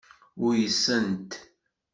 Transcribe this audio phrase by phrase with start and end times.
[0.43, 1.31] Uysen-t.